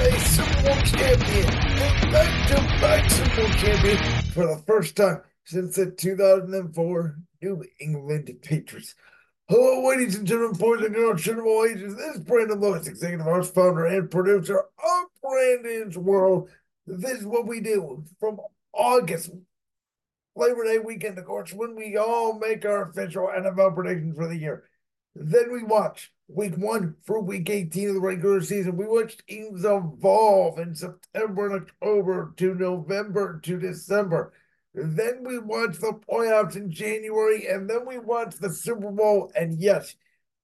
[0.00, 1.46] a Super Bowl champion,
[2.10, 8.94] back-to-back Super Bowl champion for the first time since the 2004 New England Patriots.
[9.48, 11.96] Hello, ladies and gentlemen, boys and girls, children of all ages.
[11.96, 16.48] This is Brandon Lewis, executive arts founder, and producer of Brandon's World.
[16.86, 18.40] This is what we do from
[18.72, 19.30] August,
[20.34, 24.36] Labor Day weekend, of course, when we all make our official NFL predictions for the
[24.36, 24.64] year.
[25.14, 28.76] Then we watch week one through week 18 of the regular season.
[28.76, 34.32] We watched teams evolve in September and October to November to December.
[34.74, 39.30] Then we watched the playoffs in January, and then we watched the Super Bowl.
[39.36, 39.94] And yes,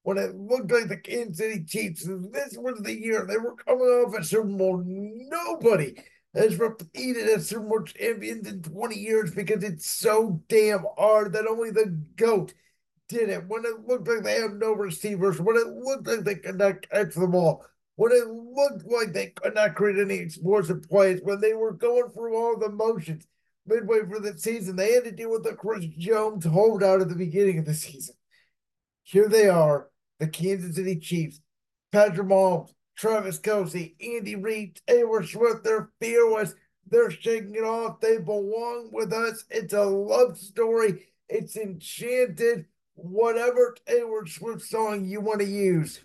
[0.02, 3.84] when it looked like the Kansas City Chiefs, this was the year they were coming
[3.84, 4.84] off a Super Bowl.
[4.86, 5.96] Nobody
[6.32, 11.48] has repeated as Super Bowl champions in 20 years because it's so damn hard that
[11.48, 12.54] only the GOAT
[13.10, 16.36] did it, when it looked like they had no receivers, when it looked like they
[16.36, 17.64] could not catch the ball,
[17.96, 22.10] when it looked like they could not create any explosive plays, when they were going
[22.10, 23.26] through all the motions
[23.66, 27.14] midway through the season, they had to deal with the Chris Jones holdout at the
[27.14, 28.14] beginning of the season.
[29.02, 31.40] Here they are, the Kansas City Chiefs,
[31.92, 36.54] Patrick Mahomes, Travis Kelce, Andy Reid, Taylor Swift, they're fearless.
[36.88, 38.00] They're shaking it off.
[38.00, 39.44] They belong with us.
[39.48, 41.06] It's a love story.
[41.28, 42.66] It's enchanted
[43.02, 46.00] whatever Taylor Swift song you want to use.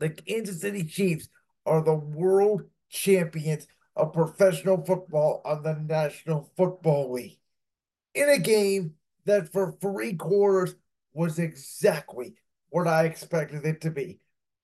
[0.00, 1.28] The Kansas City Chiefs
[1.66, 3.66] are the world champions
[3.96, 7.38] of professional football on the National Football League.
[8.14, 8.94] In a game
[9.24, 10.74] that for three quarters
[11.12, 12.34] was exactly
[12.68, 14.18] what I expected it to be.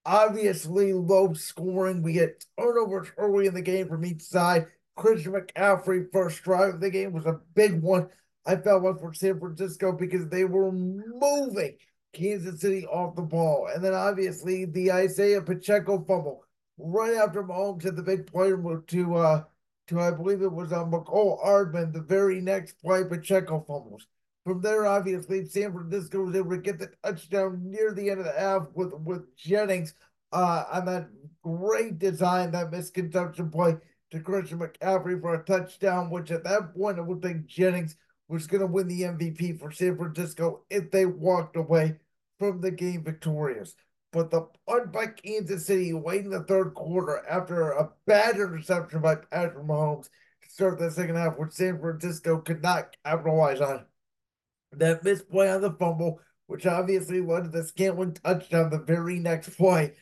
[0.04, 2.02] Obviously, low scoring.
[2.02, 4.66] We get turnovers early in the game from each side.
[4.96, 8.08] Christian McCaffrey, first drive of the game, was a big one.
[8.46, 11.76] I felt one for San Francisco because they were moving
[12.12, 13.68] Kansas City off the ball.
[13.72, 16.44] And then obviously the Isaiah Pacheco fumble
[16.78, 19.44] right after Mahomes had the big play to uh
[19.88, 24.06] to I believe it was on uh, Mecole Hardman, the very next play Pacheco fumbles.
[24.44, 28.26] From there, obviously, San Francisco was able to get the touchdown near the end of
[28.26, 29.94] the half with with Jennings
[30.32, 31.08] uh, on that
[31.42, 33.76] great design, that misconception play
[34.12, 37.96] to Christian McCaffrey for a touchdown, which at that point I would think Jennings
[38.30, 41.96] was going to win the MVP for San Francisco if they walked away
[42.38, 43.74] from the game victorious.
[44.12, 49.00] But the punt by Kansas City late in the third quarter after a bad interception
[49.00, 50.08] by Patrick Mahomes
[50.42, 53.84] to start the second half, which San Francisco could not capitalize on.
[54.72, 59.56] That misplay on the fumble, which obviously led to the Scantling touchdown the very next
[59.56, 59.94] play,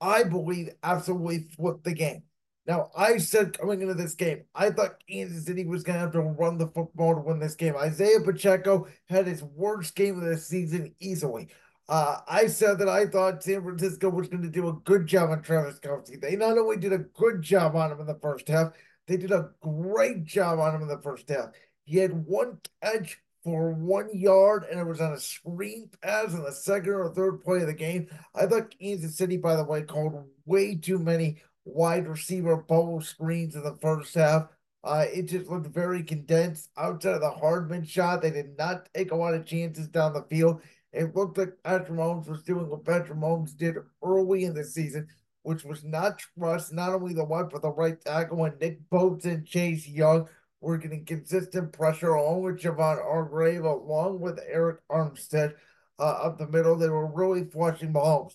[0.00, 2.22] I believe absolutely flipped the game.
[2.66, 6.12] Now, I said coming into this game, I thought Kansas City was going to have
[6.12, 7.76] to run the football to win this game.
[7.76, 11.48] Isaiah Pacheco had his worst game of the season easily.
[11.88, 15.30] Uh, I said that I thought San Francisco was going to do a good job
[15.30, 16.18] on Travis Kelce.
[16.18, 18.72] They not only did a good job on him in the first half,
[19.06, 21.50] they did a great job on him in the first half.
[21.84, 26.42] He had one catch for one yard, and it was on a screen pass in
[26.42, 28.08] the second or third play of the game.
[28.34, 33.54] I thought Kansas City, by the way, called way too many wide receiver bubble screens
[33.54, 34.48] in the first half.
[34.82, 36.68] Uh, it just looked very condensed.
[36.76, 40.22] Outside of the Hardman shot, they did not take a lot of chances down the
[40.24, 40.60] field.
[40.92, 45.08] It looked like Patrick Mahomes was doing what Patrick Mahomes did early in the season,
[45.42, 49.24] which was not trust not only the one but the right tackle when Nick Bosa
[49.24, 50.28] and Chase Young
[50.60, 55.54] were getting consistent pressure along with Javon Hargrave, along with Arik Armstead
[55.98, 56.76] uh, up the middle.
[56.76, 58.34] They were really flushing Mahomes.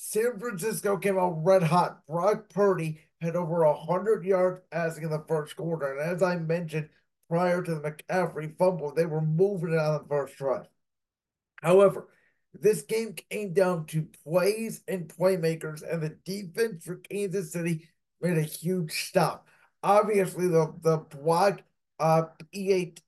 [0.00, 2.06] San Francisco came out red hot.
[2.06, 5.92] Brock Purdy had over 100 yards passing in the first quarter.
[5.92, 6.88] And as I mentioned
[7.28, 10.68] prior to the McCaffrey fumble, they were moving it on the first drive.
[11.62, 12.06] However,
[12.54, 17.88] this game came down to plays and playmakers, and the defense for Kansas City
[18.20, 19.48] made a huge stop.
[19.82, 21.62] Obviously, the, the block
[21.98, 22.22] uh,
[22.54, 23.00] PAT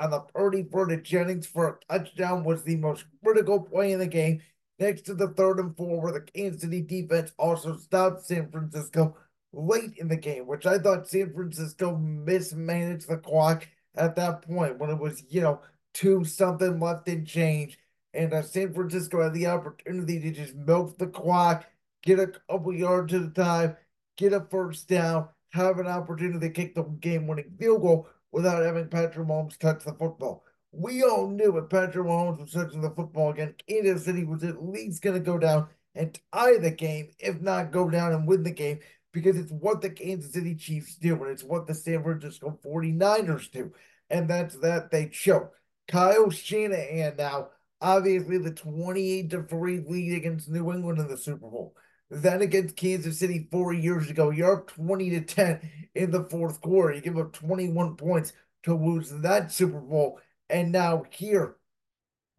[0.00, 3.98] on the Purdy for the Jennings for a touchdown was the most critical play in
[3.98, 4.40] the game
[4.78, 9.16] next to the third and four, where the Kansas City defense also stopped San Francisco
[9.52, 13.66] late in the game, which I thought San Francisco mismanaged the clock
[13.96, 15.60] at that point when it was, you know,
[15.94, 17.78] two something left in change.
[18.14, 21.66] And uh, San Francisco had the opportunity to just milk the clock,
[22.02, 23.76] get a couple yards at a time,
[24.16, 28.62] get a first down, have an opportunity to kick the game winning field goal without
[28.62, 32.90] having Patrick Mahomes touch the football we all knew if Patrick Mahomes was touching the
[32.90, 37.10] football again, Kansas City was at least going to go down and tie the game,
[37.18, 38.80] if not go down and win the game,
[39.12, 43.50] because it's what the Kansas City Chiefs do, and it's what the San Francisco 49ers
[43.50, 43.72] do.
[44.10, 45.52] And that's that they choke.
[45.88, 47.48] Kyle Shanahan now,
[47.80, 51.74] obviously the 28 to 3 lead against New England in the Super Bowl.
[52.10, 56.60] Then against Kansas City four years ago, you're up 20 to 10 in the fourth
[56.60, 56.94] quarter.
[56.94, 58.32] You give up 21 points
[58.62, 60.20] to lose that Super Bowl.
[60.50, 61.56] And now here,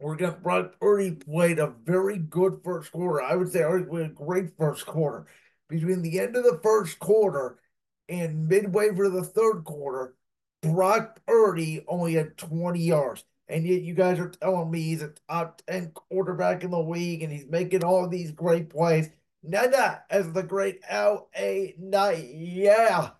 [0.00, 3.22] we're gonna Brock Purdy played a very good first quarter.
[3.22, 5.26] I would say arguably a great first quarter.
[5.68, 7.58] Between the end of the first quarter
[8.08, 10.14] and midway for the third quarter,
[10.62, 13.24] Brock Purdy only had 20 yards.
[13.48, 17.22] And yet you guys are telling me he's a top 10 quarterback in the league
[17.22, 19.10] and he's making all these great plays.
[19.42, 21.74] Nada, as the great L.A.
[21.78, 23.10] Knight, yeah,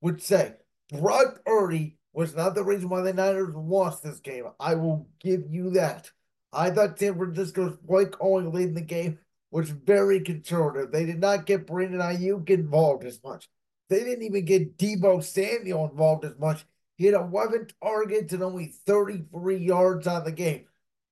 [0.00, 0.54] would say,
[0.90, 4.44] Brock Purdy was not the reason why the Niners lost this game.
[4.58, 6.10] I will give you that.
[6.52, 9.18] I thought San Francisco's play calling in the game
[9.50, 10.90] was very conservative.
[10.90, 13.48] They did not get Brandon Aiyuk involved as much.
[13.88, 16.64] They didn't even get Deebo Samuel involved as much.
[16.96, 20.66] He had 11 targets and only 33 yards on the game.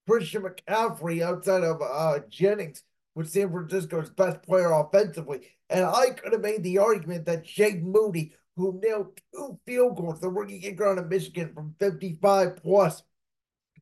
[0.09, 2.83] Christian McCaffrey, outside of uh, Jennings,
[3.15, 5.41] was San Francisco's best player offensively.
[5.69, 10.21] And I could have made the argument that Jake Moody, who nailed two field goals,
[10.21, 13.03] the rookie kicker out of Michigan from 55 plus,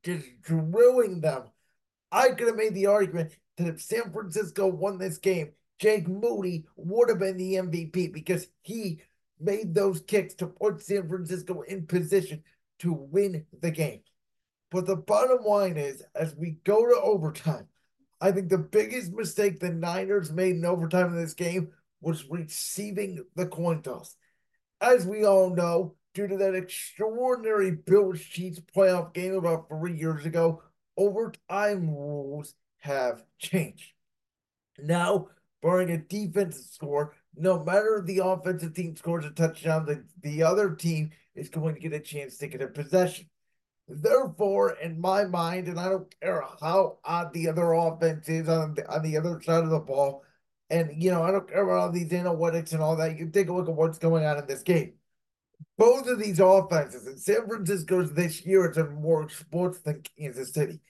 [0.04, 1.44] just drilling them.
[2.12, 6.66] I could have made the argument that if San Francisco won this game, Jake Moody
[6.76, 9.00] would have been the MVP because he
[9.40, 12.42] made those kicks to put San Francisco in position
[12.80, 14.00] to win the game.
[14.70, 17.68] But the bottom line is, as we go to overtime,
[18.20, 23.24] I think the biggest mistake the Niners made in overtime in this game was receiving
[23.34, 24.16] the coin toss.
[24.80, 30.26] As we all know, due to that extraordinary Bills Chiefs playoff game about three years
[30.26, 30.62] ago,
[30.96, 33.92] overtime rules have changed.
[34.78, 35.28] Now,
[35.62, 40.74] barring a defensive score, no matter the offensive team scores a touchdown, the, the other
[40.74, 43.28] team is going to get a chance to get a possession.
[43.88, 48.74] Therefore, in my mind, and I don't care how odd the other offense is on
[48.74, 50.24] the, on the other side of the ball,
[50.70, 53.18] and you know, I don't care about all these analytics and all that.
[53.18, 54.94] You take a look at what's going on in this game
[55.78, 60.52] both of these offenses in San Francisco's this year has been more sports than Kansas
[60.52, 60.80] City.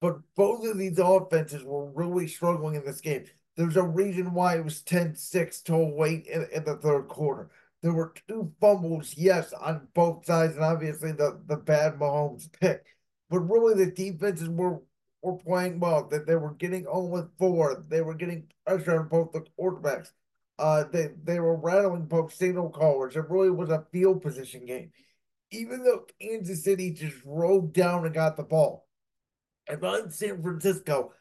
[0.00, 3.24] But both of these offenses were really struggling in this game.
[3.56, 7.50] There's a reason why it was 10 6 till late in, in the third quarter.
[7.82, 12.84] There were two fumbles, yes, on both sides, and obviously the, the bad Mahomes pick.
[13.30, 14.80] But really, the defenses were
[15.22, 16.08] were playing well.
[16.08, 17.84] That they were getting on with four.
[17.88, 20.10] They were getting pressure on both the quarterbacks.
[20.58, 23.16] Uh, they they were rattling both signal callers.
[23.16, 24.92] It really was a field position game.
[25.50, 28.86] Even though Kansas City just rolled down and got the ball,
[29.68, 31.12] if I'm San Francisco,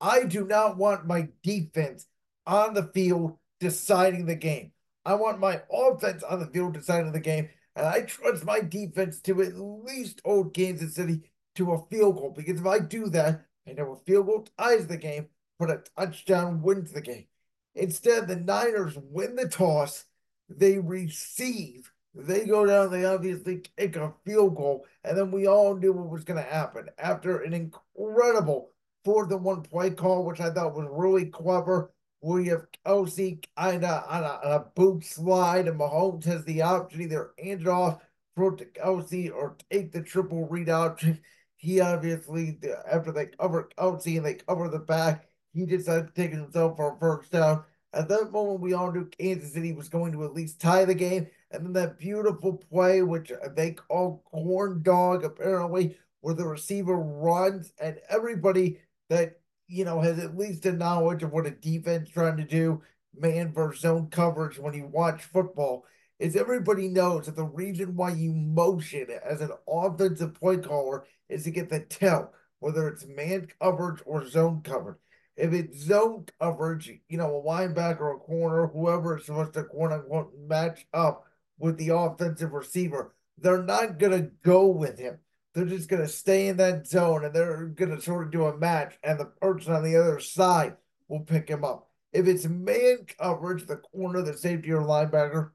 [0.00, 2.06] I do not want my defense
[2.46, 4.72] on the field deciding the game.
[5.04, 9.20] I want my offense on the field deciding the game, and I trust my defense
[9.22, 11.22] to at least hold Kansas City
[11.56, 12.32] to a field goal.
[12.36, 15.82] Because if I do that, I know a field goal ties the game, but a
[15.96, 17.26] touchdown wins the game.
[17.74, 20.04] Instead, the Niners win the toss,
[20.48, 25.76] they receive, they go down, they obviously kick a field goal, and then we all
[25.76, 28.70] knew what was going to happen after an incredible
[29.04, 31.92] fourth and one play call, which I thought was really clever.
[32.22, 36.62] You have Kelce kind of on a, on a boot slide, and Mahomes has the
[36.62, 38.02] option either hand it off,
[38.34, 41.20] throw it to Kelce, or take the triple read option.
[41.66, 46.30] He obviously, after they cover Kelce and they cover the back, he decided to take
[46.30, 47.64] himself for a first down.
[47.92, 50.94] At that moment, we all knew Kansas City was going to at least tie the
[50.94, 51.26] game.
[51.50, 57.72] And then that beautiful play, which they call corn dog, apparently, where the receiver runs
[57.80, 62.36] and everybody that you know has at least a knowledge of what a defense trying
[62.36, 62.80] to do,
[63.18, 65.84] man versus zone coverage when you watch football,
[66.20, 71.44] is everybody knows that the reason why you motion as an offensive play caller is
[71.44, 74.98] to get the tell, whether it's man coverage or zone coverage.
[75.36, 79.64] If it's zone coverage, you know, a linebacker or a corner, whoever is supposed to
[79.64, 81.26] quote unquote match up
[81.58, 85.18] with the offensive receiver, they're not going to go with him.
[85.54, 88.44] They're just going to stay in that zone and they're going to sort of do
[88.44, 90.76] a match, and the person on the other side
[91.08, 91.88] will pick him up.
[92.12, 95.50] If it's man coverage, the corner, the safety, or linebacker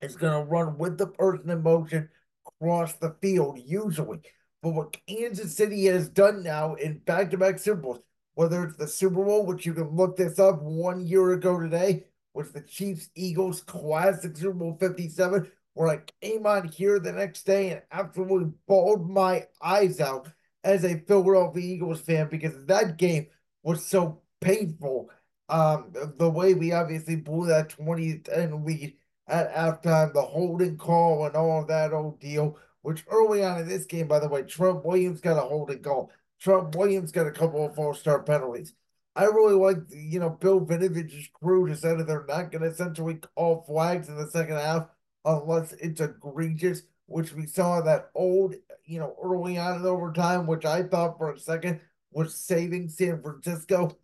[0.00, 2.08] is going to run with the person in motion
[2.46, 4.20] across the field, usually.
[4.64, 8.00] But what Kansas City has done now in back to back Super Bowls,
[8.32, 12.06] whether it's the Super Bowl, which you can look this up one year ago today,
[12.32, 17.42] was the Chiefs Eagles Classic Super Bowl 57, where I came on here the next
[17.44, 20.32] day and absolutely bawled my eyes out
[20.64, 23.26] as a Philadelphia Eagles fan because that game
[23.62, 25.10] was so painful.
[25.50, 28.94] Um, the way we obviously blew that 20 10 lead
[29.28, 33.86] at halftime, the holding call and all that old deal, which early on in this
[33.86, 36.12] game, by the way, Trent Williams got a holding call.
[36.38, 38.74] Trent Williams got a couple of false start penalties.
[39.16, 43.64] I really like, you know, Bill Vinovich's crew decided they're not going to essentially call
[43.66, 44.88] flags in the second half
[45.24, 50.66] unless it's egregious, which we saw that old, you know, early on in overtime, which
[50.66, 51.80] I thought for a second
[52.12, 53.96] was saving San Francisco.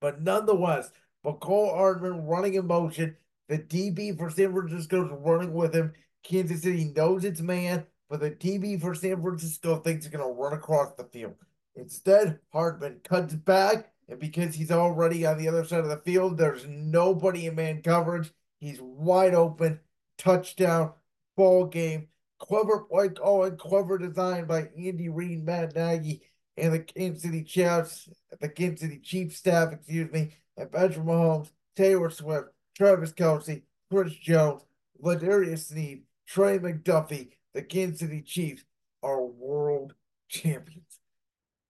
[0.00, 0.90] But nonetheless,
[1.22, 3.16] Mecole Hardman running in motion.
[3.50, 5.92] The DB for San Francisco is running with him.
[6.24, 10.40] Kansas City knows it's man, but the DB for San Francisco thinks he's going to
[10.40, 11.34] run across the field.
[11.76, 16.38] Instead, Hardman cuts back, and because he's already on the other side of the field,
[16.38, 18.32] there's nobody in man coverage.
[18.58, 19.80] He's wide open,
[20.18, 20.92] touchdown,
[21.36, 22.08] ball game.
[22.38, 26.22] Clever like call and clever design by Andy Reid, Matt Nagy,
[26.56, 28.08] and the Kansas City Chiefs,
[28.40, 34.14] the Kansas City Chiefs staff, excuse me, and Patrick Mahomes, Taylor Swift, Travis Kelce, Chris
[34.14, 34.62] Jones,
[35.00, 38.64] L'Jarius Sneed, Trey McDuffie, the Kansas City Chiefs
[39.02, 39.94] are world
[40.28, 41.00] champions.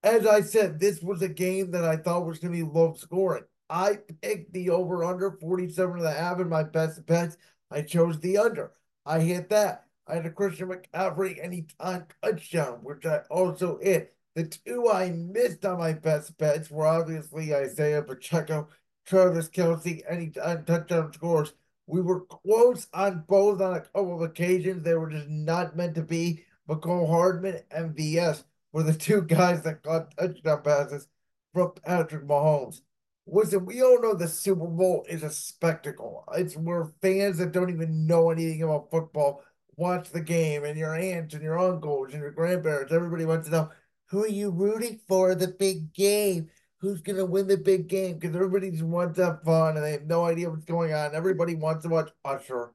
[0.03, 2.93] As I said, this was a game that I thought was going to be low
[2.93, 3.43] scoring.
[3.69, 7.37] I picked the over under 47 and a half in my best bets.
[7.71, 8.71] I chose the under.
[9.05, 9.85] I hit that.
[10.07, 14.13] I had a Christian McCaffrey anytime touchdown, which I also hit.
[14.35, 18.67] The two I missed on my best bets were obviously Isaiah Pacheco,
[19.05, 21.53] Travis Kelce, anytime touchdown scores.
[21.87, 24.83] We were close on both on a couple of occasions.
[24.83, 26.45] They were just not meant to be.
[26.67, 31.07] Mecole Hardman and VS were the two guys that got touchdown passes
[31.53, 32.81] from Patrick Mahomes.
[33.27, 36.23] Listen, we all know the Super Bowl is a spectacle.
[36.35, 39.43] It's where fans that don't even know anything about football
[39.77, 43.51] watch the game, and your aunts and your uncles and your grandparents, everybody wants to
[43.53, 43.69] know
[44.07, 46.49] who are you rooting for the big game?
[46.85, 48.19] Who's going to win the big game?
[48.19, 51.15] Because everybody just wants to have fun and they have no idea what's going on.
[51.15, 52.73] Everybody wants to watch Usher.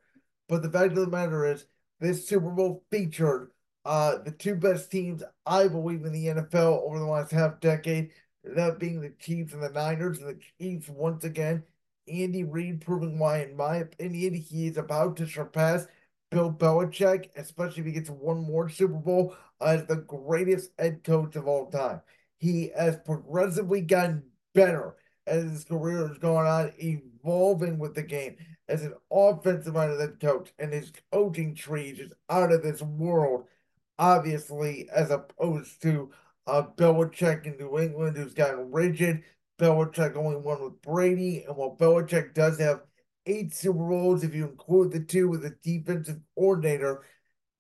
[0.49, 1.65] But the fact of the matter is,
[2.01, 3.53] this Super Bowl featured
[3.85, 8.11] uh, the two best teams, I believe, in the NFL over the last half decade,
[8.43, 10.19] that being the Chiefs and the Niners.
[10.19, 11.63] And the Chiefs, once again,
[12.09, 15.87] Andy Reid proving why, in my opinion, he is about to surpass
[16.33, 21.37] Bill Belichick, especially if he gets one more Super Bowl, as the greatest head coach
[21.37, 22.01] of all time.
[22.41, 28.37] He has progressively gotten better as his career has gone on, evolving with the game
[28.69, 33.47] as an offensive minded coach, and his coaching tree is just out of this world
[34.01, 36.11] obviously, as opposed to
[36.47, 39.23] uh, Belichick in New England, who's gotten rigid.
[39.59, 42.81] Belichick only won with Brady, and while Belichick does have
[43.27, 47.03] eight Super Bowls, if you include the two with the defensive coordinator,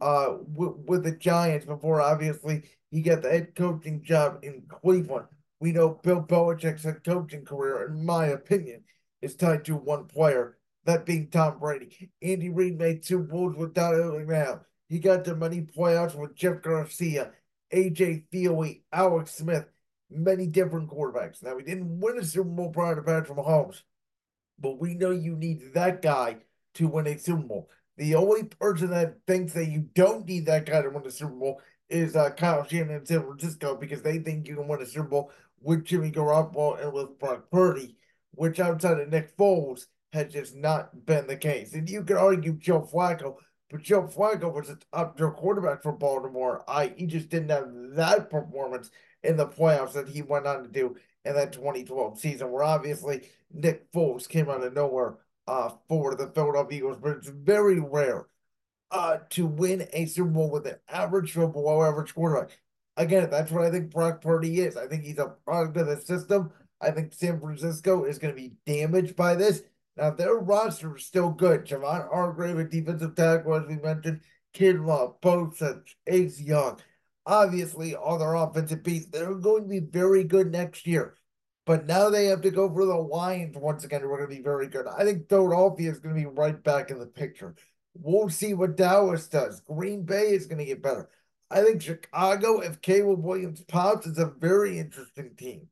[0.00, 5.26] uh, with, with the Giants before obviously he got the head coaching job in Cleveland.
[5.60, 8.84] We know Bill Belichick's head coaching career, in my opinion,
[9.20, 12.10] is tied to one player, that being Tom Brady.
[12.22, 14.62] Andy Reid made two Bowls without it now.
[14.88, 17.32] He got to many playoffs with Jeff Garcia,
[17.72, 19.66] AJ Feeley, Alex Smith,
[20.10, 21.42] many different quarterbacks.
[21.42, 23.82] Now, he didn't win a Super Bowl prior to Patrick Mahomes,
[24.58, 26.38] but we know you need that guy
[26.74, 27.68] to win a Super Bowl.
[28.00, 31.32] The only person that thinks that you don't need that guy to win a Super
[31.32, 34.86] Bowl is uh, Kyle Shanahan in San Francisco because they think you can win a
[34.86, 35.30] Super Bowl
[35.60, 37.96] with Jimmy Garoppolo and with Brock Purdy,
[38.30, 41.74] which outside of Nick Foles has just not been the case.
[41.74, 43.36] And you could argue Joe Flacco
[43.70, 46.64] but Joe Flacco was a top tier quarterback for Baltimore.
[46.66, 48.90] I he just didn't have that performance
[49.22, 53.28] in the playoffs that he went on to do in that 2012 season, where obviously
[53.52, 55.18] Nick Foles came out of nowhere
[55.50, 56.98] uh, for the Philadelphia Eagles.
[57.02, 58.26] But it's very rare
[58.92, 62.56] uh, to win a Super Bowl with an average or below average quarterback.
[62.96, 64.76] Again, that's what I think Brock Purdy is.
[64.76, 66.52] I think he's a product of the system.
[66.80, 69.62] I think San Francisco is going to be damaged by this.
[69.96, 71.66] Now, their roster is still good.
[71.66, 74.20] Javon Hargrave, a defensive tackle, as we mentioned,
[74.54, 76.78] Kinlaw, Bosa, Ace Young.
[77.26, 81.16] Obviously, all their offensive pieces, they're going to be very good next year.
[81.70, 84.36] But now they have to go for the Lions once again, who are going to
[84.36, 84.88] be very good.
[84.88, 87.54] I think Philadelphia is going to be right back in the picture.
[87.94, 89.60] We'll see what Dallas does.
[89.60, 91.08] Green Bay is going to get better.
[91.48, 95.68] I think Chicago, if Caleb Williams pops, is a very interesting team.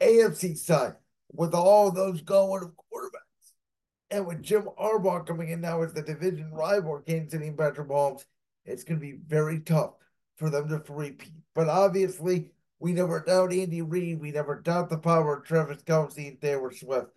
[0.00, 0.94] AFC side,
[1.32, 3.50] with all those going of quarterbacks
[4.12, 7.88] and with Jim Harbaugh coming in now as the division rival, Kansas City and Patrick
[7.88, 8.24] Mahomes,
[8.64, 9.94] it's going to be very tough
[10.36, 11.32] for them to repeat.
[11.56, 14.20] But obviously, we never doubt Andy Reid.
[14.20, 17.08] We never doubt the power of Travis Kelce and Taylor Swift.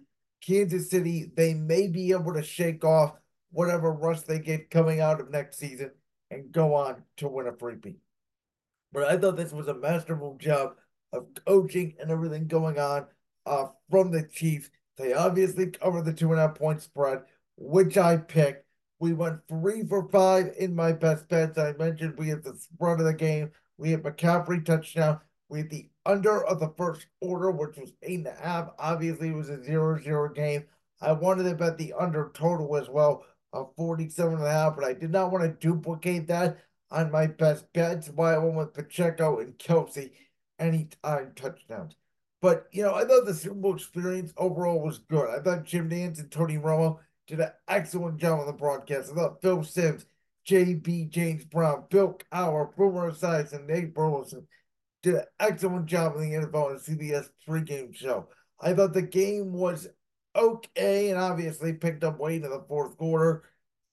[0.42, 3.16] Kansas City, they may be able to shake off
[3.52, 5.92] whatever rush they get coming out of next season
[6.30, 7.96] and go on to win a freebie.
[8.92, 10.76] But I thought this was a masterful job
[11.12, 13.08] of coaching and everything going on
[13.46, 17.22] uh, from the Chiefs they obviously covered the two and a half point spread,
[17.56, 18.66] which I picked.
[19.00, 21.58] We went three for five in my best bets.
[21.58, 23.52] I mentioned we had the spread of the game.
[23.78, 25.20] We had McCaffrey touchdown.
[25.50, 28.72] We had the under of the first order, which was eight and a half.
[28.80, 30.66] Obviously, it was a zero zero game.
[31.01, 33.24] I wanted to bet the under total as well
[33.54, 36.58] of 47 and a half, but I did not want to duplicate that
[36.92, 38.10] on my best bets.
[38.10, 40.12] Why I went with Pacheco and Kelce
[40.60, 41.96] anytime touchdowns.
[42.42, 45.30] But you know, I thought the Super Bowl experience overall was good.
[45.30, 49.12] I thought Jim Nantz and Tony Romo did an excellent job on the broadcast.
[49.12, 50.06] I thought Phil Simms,
[50.48, 54.48] JB James Brown, Bill Cowher, Boomer Esiason, and Nate Burleson
[55.04, 58.27] did an excellent job in the NFL and CBS pregame show.
[58.60, 59.88] I thought the game was
[60.36, 63.44] okay and obviously picked up weight in the fourth quarter.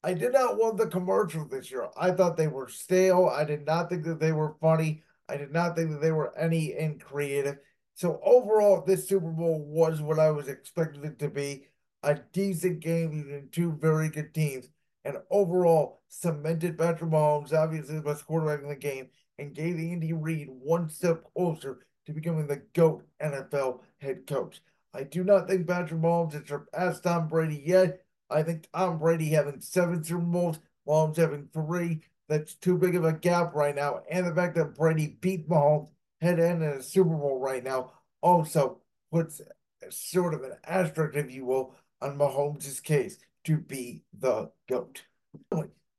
[0.02, 1.88] I did not want the commercials this year.
[1.96, 3.26] I thought they were stale.
[3.26, 5.02] I did not think that they were funny.
[5.28, 7.56] I did not think that they were any in creative.
[7.94, 11.68] So overall, this Super Bowl was what I was expecting it to be.
[12.02, 14.68] A decent game between two very good teams.
[15.06, 20.12] And overall, cemented Patrick Mahomes, obviously the best quarterback in the game, and gave Andy
[20.12, 24.60] Reid one step closer to becoming the GOAT NFL head coach.
[24.92, 28.04] I do not think Patrick Mahomes has surpassed Tom Brady yet.
[28.30, 32.00] I think Tom Brady having seven Super Bowls, Mahomes having three.
[32.28, 34.02] That's too big of a gap right now.
[34.10, 37.92] And the fact that Brady beat Mahomes head end in a Super Bowl right now
[38.22, 38.80] also
[39.12, 39.40] puts
[39.90, 45.02] sort of an asterisk, if you will, on Mahomes' case to be the GOAT.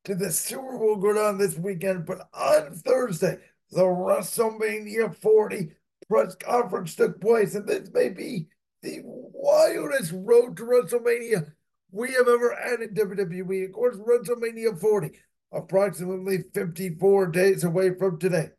[0.05, 2.05] Did the Super Bowl go down this weekend?
[2.05, 3.39] But on Thursday,
[3.71, 5.71] the WrestleMania 40
[6.07, 8.47] press conference took place, and this may be
[8.83, 11.51] the wildest road to WrestleMania
[11.89, 13.65] we have ever had in WWE.
[13.65, 15.11] Of course, WrestleMania 40,
[15.51, 18.49] approximately 54 days away from today,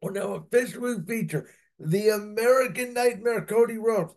[0.00, 1.50] will now officially feature
[1.80, 4.14] the American Nightmare Cody Rhodes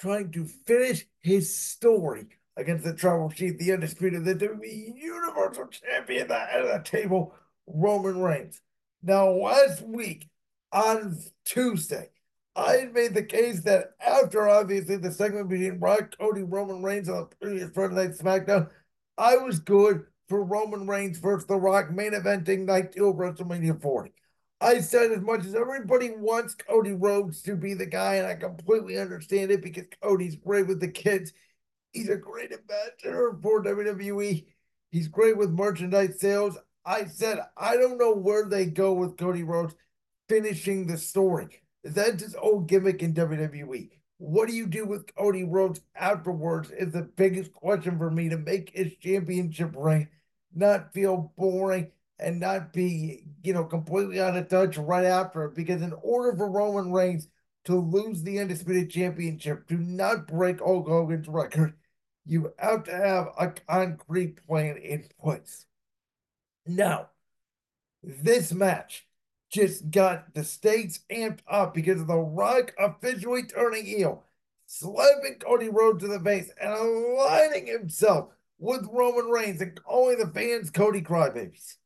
[0.00, 2.26] trying to finish his story
[2.56, 7.34] against the Tribal Chief, the undisputed, the WWE Universal Champion, at the the table,
[7.66, 8.60] Roman Reigns.
[9.02, 10.28] Now, last week
[10.72, 12.10] on Tuesday,
[12.54, 17.28] I made the case that after obviously the segment between Rock, Cody, Roman Reigns on
[17.28, 18.70] the previous Friday Night SmackDown,
[19.18, 23.80] I was good for Roman Reigns versus The Rock main eventing night two of WrestleMania
[23.80, 24.12] 40.
[24.60, 28.34] I said as much as everybody wants Cody Rhodes to be the guy, and I
[28.34, 31.32] completely understand it because Cody's great with the kids.
[31.92, 34.46] He's a great ambassador for WWE.
[34.90, 36.58] He's great with merchandise sales.
[36.84, 39.74] I said I don't know where they go with Cody Rhodes
[40.28, 41.62] finishing the story.
[41.84, 43.90] That's his old gimmick in WWE.
[44.18, 48.38] What do you do with Cody Rhodes afterwards is the biggest question for me to
[48.38, 50.08] make his championship reign
[50.54, 55.48] not feel boring and not be, you know, completely out of touch right after.
[55.48, 57.28] Because in order for Roman Reigns
[57.66, 61.74] to lose the Undisputed Championship, to not break Hulk Hogan's record,
[62.24, 65.66] you have to have a concrete plan in place.
[66.64, 67.10] Now,
[68.02, 69.06] this match
[69.50, 74.24] just got the stakes amped up because of The Rock officially turning heel,
[74.66, 80.28] slapping Cody Rhodes to the face, and aligning himself with Roman Reigns and calling the
[80.28, 81.76] fans Cody Crybabies.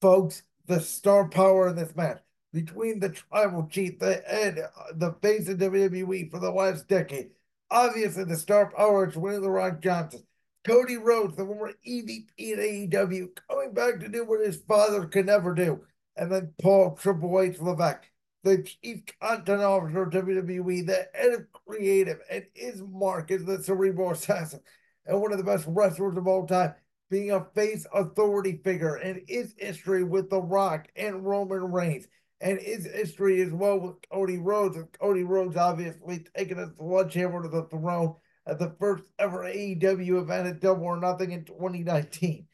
[0.00, 2.20] Folks, the star power in this match
[2.64, 7.30] between the tribal chief, the head, uh, the face of WWE for the last decade.
[7.70, 10.22] Obviously, the star power is Winnie The Rock Johnson.
[10.64, 15.26] Cody Rhodes, the former EVP at AEW, coming back to do what his father could
[15.26, 15.80] never do
[16.16, 18.10] and then Paul Triple H Levesque,
[18.42, 23.62] the chief content officer of WWE, the head of creative, and his mark is the
[23.62, 24.60] cerebral assassin,
[25.04, 26.74] and one of the best wrestlers of all time,
[27.10, 32.06] being a face authority figure, and his history with The Rock and Roman Reigns,
[32.40, 37.42] and his history as well with Cody Rhodes, and Cody Rhodes obviously taking a sledgehammer
[37.42, 42.46] to the throne at the first ever AEW event at Double or Nothing in 2019.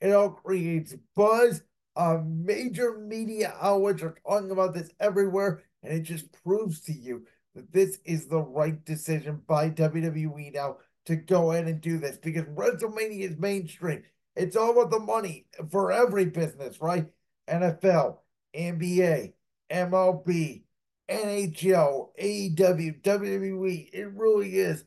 [0.00, 1.62] It all creates buzz
[1.96, 7.26] uh, major media outlets are talking about this everywhere, and it just proves to you
[7.54, 10.76] that this is the right decision by WWE now
[11.06, 14.02] to go ahead and do this because WrestleMania is mainstream.
[14.36, 17.06] It's all about the money for every business, right?
[17.48, 18.18] NFL,
[18.54, 19.32] NBA,
[19.70, 20.62] MLB,
[21.08, 23.90] NHL, AEW, WWE.
[23.92, 24.84] It really is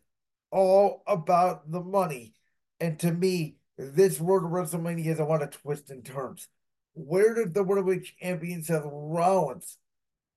[0.51, 2.33] all about the money.
[2.79, 6.47] And to me, this word WrestleMania is a lot of twists and turns.
[6.93, 9.77] Where did the World Champion Seth Rollins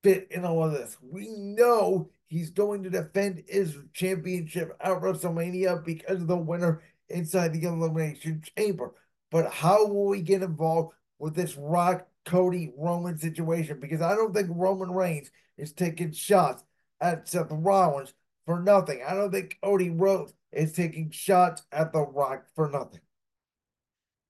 [0.02, 0.96] fit in all of this?
[1.02, 7.52] We know he's going to defend his championship at WrestleMania because of the winner inside
[7.52, 8.94] the Elimination Chamber.
[9.30, 13.80] But how will we get involved with this Rock Cody Roman situation?
[13.80, 16.62] Because I don't think Roman Reigns is taking shots
[17.00, 18.12] at Seth Rollins
[18.44, 19.00] for nothing.
[19.06, 23.00] I don't think Cody Rhodes is taking shots at The Rock for nothing.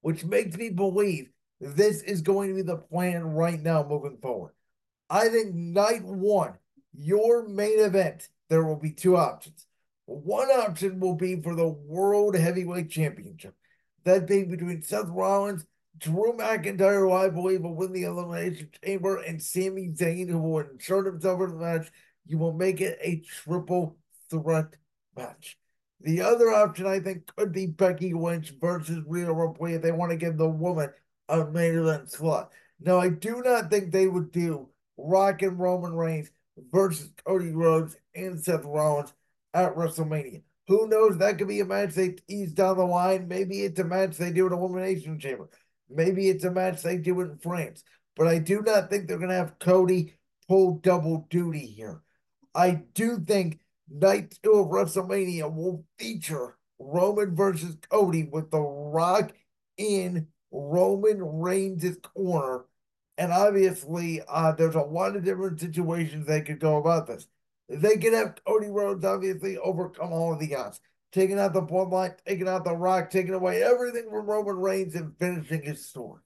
[0.02, 1.30] Which makes me believe
[1.60, 4.52] this is going to be the plan right now moving forward.
[5.08, 6.54] I think night one,
[6.92, 9.66] your main event, there will be two options.
[10.06, 13.54] One option will be for the World Heavyweight Championship,
[14.04, 15.66] that being between Seth Rollins,
[15.98, 20.64] Drew McIntyre, who I believe will win the Elimination Chamber, and Sami Zayn, who will
[20.70, 21.90] insert himself in the match.
[22.26, 23.96] You will make it a triple
[24.30, 24.76] threat
[25.16, 25.56] match.
[26.00, 30.10] The other option I think could be Becky Lynch versus Rhea Ripley if they want
[30.10, 30.90] to give the woman
[31.28, 32.52] a main event slot.
[32.80, 36.30] Now, I do not think they would do Rock and Roman Reigns
[36.70, 39.14] versus Cody Rhodes and Seth Rollins
[39.54, 40.42] at WrestleMania.
[40.68, 41.16] Who knows?
[41.18, 43.28] That could be a match they ease down the line.
[43.28, 45.48] Maybe it's a match they do in Elimination Chamber.
[45.88, 47.82] Maybe it's a match they do in France.
[48.16, 50.14] But I do not think they're going to have Cody
[50.48, 52.02] pull double duty here.
[52.54, 59.32] I do think night two of WrestleMania will feature Roman versus Cody with The Rock
[59.76, 62.64] in Roman Reigns' corner.
[63.18, 67.26] And obviously, uh, there's a lot of different situations they could go about this.
[67.68, 70.80] They could have Cody Rhodes obviously overcome all of the odds,
[71.12, 75.16] taking out the bloodline, taking out the Rock, taking away everything from Roman Reigns and
[75.18, 76.20] finishing his story.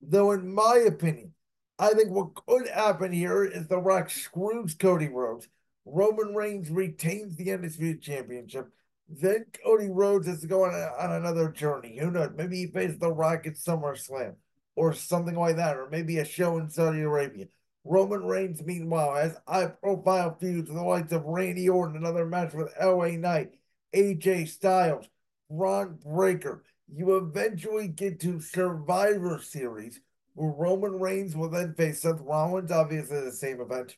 [0.00, 1.32] Though, in my opinion,
[1.78, 5.48] I think what could happen here is The Rock screws Cody Rhodes
[5.92, 8.68] Roman Reigns retains the Undisputed Championship.
[9.08, 11.96] Then Cody Rhodes has to go on, on another journey.
[11.98, 12.30] Who knows?
[12.36, 14.34] Maybe he faces The Rock at SummerSlam
[14.76, 17.46] or something like that, or maybe a show in Saudi Arabia.
[17.84, 22.52] Roman Reigns, meanwhile, has high profile feuds with the likes of Randy Orton, another match
[22.52, 23.54] with LA Knight,
[23.94, 25.08] AJ Styles,
[25.50, 26.64] Bron Breakker.
[26.92, 30.00] You eventually get to Survivor Series,
[30.34, 33.96] where Roman Reigns will then face Seth Rollins, obviously the same event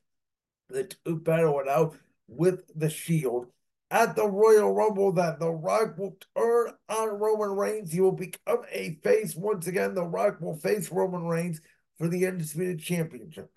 [0.70, 1.96] the two battle it out
[2.28, 3.46] with the Shield.
[3.92, 7.92] At the Royal Rumble, that The Rock will turn on Roman Reigns.
[7.92, 9.94] He will become a face once again.
[9.94, 11.60] The Rock will face Roman Reigns
[11.98, 13.50] for the Undisputed Championship.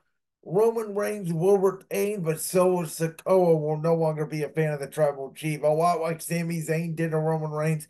[0.45, 4.87] Roman Reigns will retain, but Solo Sikoa will no longer be a fan of the
[4.87, 5.63] Tribal Chief.
[5.63, 7.87] A lot like Sami Zayn did to Roman Reigns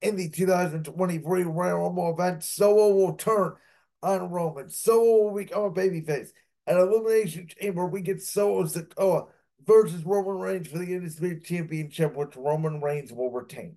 [0.00, 2.44] in the 2023 Royal Rumble event.
[2.44, 3.54] Solo will turn
[4.02, 4.70] on Roman.
[4.70, 6.28] Solo will become a babyface.
[6.68, 9.26] At Elimination Chamber, we get Solo Sikoa
[9.66, 13.76] versus Roman Reigns for the Undisputed Championship, which Roman Reigns will retain.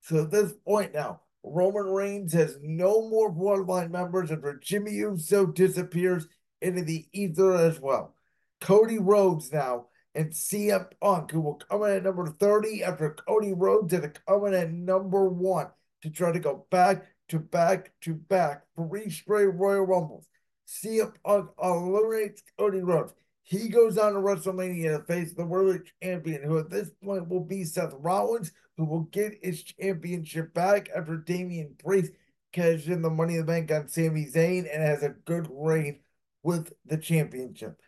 [0.00, 5.46] So at this point now, Roman Reigns has no more bloodline members, and Jimmy Uso
[5.46, 6.28] disappears
[6.60, 8.14] into the ether as well.
[8.60, 13.52] Cody Rhodes now and CM Punk, who will come in at number 30 after Cody
[13.52, 15.68] Rhodes had come in at number one
[16.02, 20.26] to try to go back to back to back three straight Royal Rumbles.
[20.66, 23.14] CM Punk eliminates Cody Rhodes.
[23.42, 27.44] He goes on to WrestleMania to face the world champion, who at this point will
[27.44, 32.12] be Seth Rollins, who will get his championship back after Damian Priest
[32.52, 36.00] cashes in the Money in the Bank on Sami Zayn and has a good reign
[36.42, 37.80] with the championship.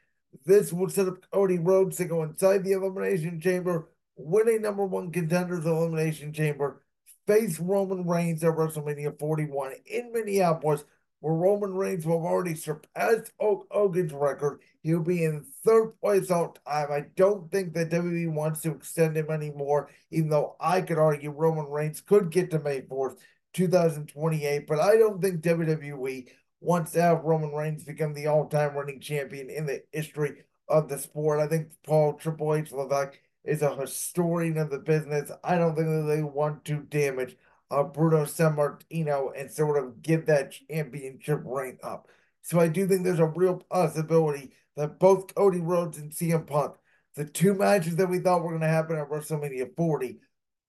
[0.45, 4.85] This will set up Cody Rhodes to go inside the Elimination Chamber, win a number
[4.85, 6.83] one contenders Elimination Chamber,
[7.27, 10.85] face Roman Reigns at WrestleMania 41 in Minneapolis
[11.21, 14.61] where Roman Reigns will have already surpassed Hulk Hogan's record.
[14.83, 16.91] He'll be in third place all time.
[16.91, 21.31] I don't think that WWE wants to extend him anymore, even though I could argue
[21.31, 23.19] Roman Reigns could get to May 4th,
[23.53, 24.67] 2028.
[24.67, 26.29] But I don't think WWE
[26.63, 30.99] to have Roman Reigns become the all time running champion in the history of the
[30.99, 31.41] sport.
[31.41, 35.31] I think Paul Triple H Levesque is a historian of the business.
[35.43, 37.37] I don't think that they want to damage
[37.71, 42.09] uh, Bruno Sammartino and sort of give that championship reign up.
[42.43, 46.75] So I do think there's a real possibility that both Cody Rhodes and CM Punk,
[47.15, 50.19] the two matches that we thought were going to happen at WrestleMania 40,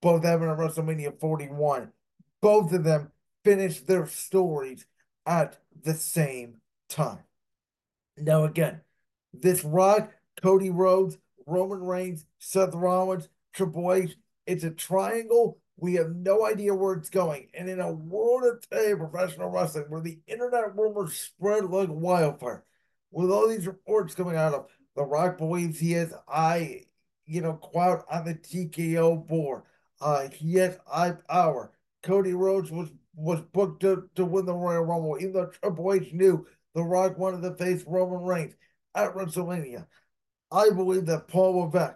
[0.02, 1.92] both happen at WrestleMania 41,
[2.42, 3.12] both of them
[3.44, 4.86] finish their stories
[5.26, 6.56] at the same
[6.90, 7.20] time.
[8.18, 8.82] Now, again,
[9.34, 16.16] this Rock, Cody Rhodes, Roman Reigns, Seth Rollins, Triple H, it's a triangle we have
[16.16, 17.48] no idea where it's going.
[17.56, 22.64] And in a world of today, professional wrestling, where the internet rumors spread like wildfire,
[23.10, 26.84] with all these reports coming out of The Rock believes he has eye,
[27.26, 29.64] you know, quote on the TKO board.
[30.00, 31.72] Uh, he has eye power.
[32.04, 36.13] Cody Rhodes was was booked to, to win the Royal Rumble, even though Triple H
[36.13, 36.45] knew
[36.76, 38.56] The Rock wanted to face Roman Reigns
[38.95, 39.86] at WrestleMania.
[40.52, 41.95] I believe that Paul Levesque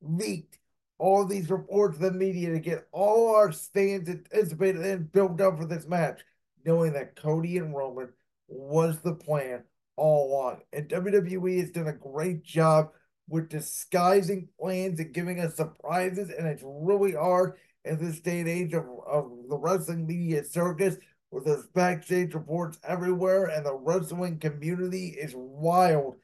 [0.00, 0.58] leaked
[0.98, 5.58] all these reports to the media to get all our fans anticipated and built up
[5.58, 6.20] for this match,
[6.64, 8.08] knowing that Cody and Roman
[8.48, 9.62] was the plan
[9.96, 10.62] all along.
[10.72, 12.90] And WWE has done a great job
[13.28, 17.54] with disguising plans and giving us surprises, and it's really hard
[17.88, 20.96] in this day and age of, of the wrestling media circus
[21.30, 26.16] with those backstage reports everywhere, and the wrestling community is wild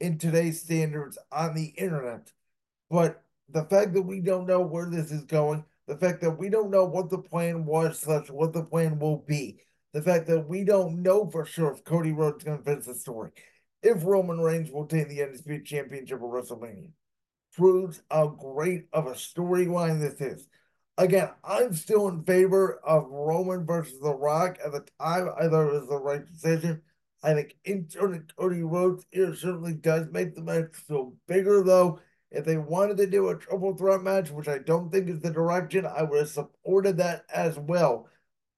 [0.00, 2.32] in today's standards on the internet.
[2.90, 6.48] But the fact that we don't know where this is going, the fact that we
[6.48, 9.60] don't know what the plan was, slash what the plan will be,
[9.92, 12.94] the fact that we don't know for sure if Cody Rhodes going to finish the
[12.94, 13.30] story,
[13.82, 16.90] if Roman Reigns will take the Undisputed Championship of WrestleMania,
[17.56, 20.46] proves how great of a storyline this is.
[20.98, 24.58] Again, I'm still in favor of Roman versus The Rock.
[24.64, 26.82] At the time, I thought it was the right decision.
[27.22, 32.00] I think inserting Cody Rhodes here certainly does make the match feel bigger, though.
[32.32, 35.30] If they wanted to do a triple threat match, which I don't think is the
[35.30, 38.08] direction, I would have supported that as well.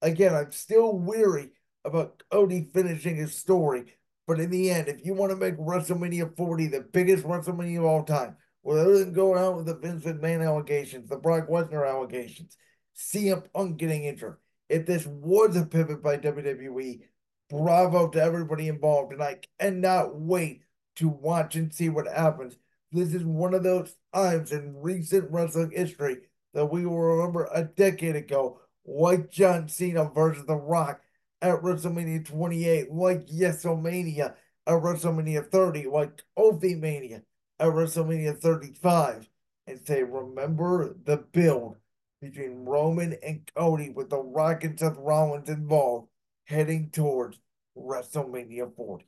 [0.00, 1.50] Again, I'm still weary
[1.84, 3.98] about Cody finishing his story.
[4.26, 7.84] But in the end, if you want to make WrestleMania 40 the biggest WrestleMania of
[7.84, 8.36] all time,
[8.70, 12.56] with everything going on with the Vince McMahon allegations, the Brock Lesnar allegations,
[12.96, 14.36] CM Punk getting injured,
[14.68, 17.00] if this was a pivot by WWE,
[17.48, 19.12] bravo to everybody involved.
[19.12, 20.62] And I cannot wait
[20.96, 22.56] to watch and see what happens.
[22.92, 26.18] This is one of those times in recent wrestling history
[26.54, 31.00] that we will remember a decade ago, like John Cena versus The Rock
[31.42, 34.34] at WrestleMania 28, like YesOmania
[34.68, 37.22] at WrestleMania 30, like Kofi Mania
[37.60, 39.28] at WrestleMania 35,
[39.66, 41.76] and say, remember the build
[42.20, 46.08] between Roman and Cody with The Rock and Seth Rollins involved
[46.44, 47.38] heading towards
[47.76, 49.04] WrestleMania 40.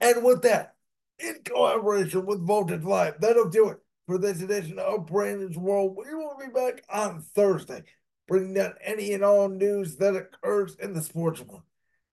[0.00, 0.74] And with that,
[1.18, 5.96] in collaboration with Voltage Live, that'll do it for this edition of Brandon's World.
[5.96, 7.82] We will be back on Thursday,
[8.28, 11.62] bringing down any and all news that occurs in the sports world.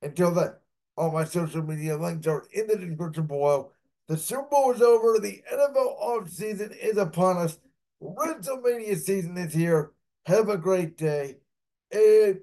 [0.01, 0.53] Until then,
[0.95, 3.71] all my social media links are in the description below.
[4.09, 5.19] The Super Bowl is over.
[5.19, 7.59] The NFL offseason is upon us.
[8.01, 9.91] WrestleMania season is here.
[10.25, 11.35] Have a great day.
[11.91, 12.39] And